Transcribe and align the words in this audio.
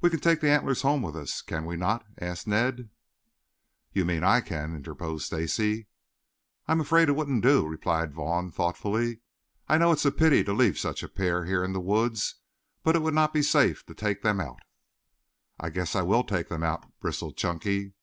"We 0.00 0.10
can 0.10 0.18
take 0.18 0.40
the 0.40 0.50
antlers 0.50 0.82
home 0.82 1.02
with 1.02 1.14
us, 1.14 1.40
can 1.40 1.66
we 1.66 1.76
not?" 1.76 2.04
asked 2.20 2.48
Ned. 2.48 2.90
"You 3.92 4.04
mean 4.04 4.24
I 4.24 4.40
can," 4.40 4.74
interposed 4.74 5.26
Stacy. 5.26 5.86
"I 6.66 6.72
am 6.72 6.80
afraid 6.80 7.08
it 7.08 7.14
wouldn't 7.14 7.44
do," 7.44 7.64
replied 7.64 8.12
Vaughn 8.12 8.50
thoughtfully. 8.50 9.20
"I 9.68 9.78
know 9.78 9.92
it 9.92 10.00
is 10.00 10.04
a 10.06 10.10
pity 10.10 10.42
to 10.42 10.52
leave 10.52 10.80
such 10.80 11.04
a 11.04 11.08
pair 11.08 11.44
here 11.44 11.62
in 11.62 11.74
the 11.74 11.80
woods, 11.80 12.34
but 12.82 12.96
it 12.96 13.02
would 13.02 13.14
not 13.14 13.32
be 13.32 13.40
safe 13.42 13.86
to 13.86 13.94
take 13.94 14.22
them 14.22 14.40
out." 14.40 14.58
"I 15.60 15.70
guess 15.70 15.94
I 15.94 16.02
will 16.02 16.24
take 16.24 16.48
them 16.48 16.64
out," 16.64 16.84
bristled 16.98 17.36
Chunky. 17.36 17.94